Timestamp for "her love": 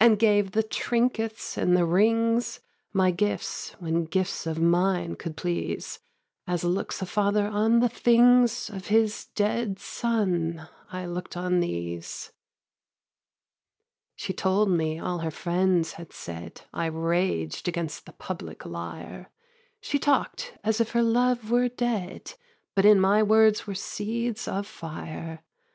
20.92-21.50